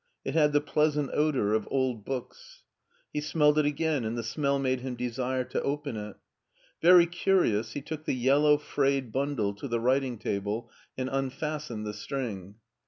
It 0.25 0.33
had 0.33 0.51
the 0.51 0.61
pleasant 0.61 1.11
odor 1.13 1.53
of 1.53 1.67
old 1.69 2.03
books. 2.05 2.63
He 3.13 3.19
smdled 3.19 3.57
it 3.57 3.65
again, 3.67 4.03
and 4.03 4.17
the 4.17 4.23
smell 4.23 4.57
made 4.57 4.79
him 4.79 4.95
desire 4.95 5.43
to 5.43 5.61
open 5.61 5.95
it. 5.95 6.15
Very 6.81 7.05
curiou3, 7.05 7.71
he 7.73 7.81
took 7.81 8.05
the 8.05 8.15
yellow, 8.15 8.57
frayed 8.57 9.11
bundle 9.11 9.53
to 9.53 9.67
the 9.67 9.79
writing 9.79 10.17
table 10.17 10.71
and 10.97 11.07
unfastened 11.07 11.85
the 11.85 11.93
string. 11.93 12.55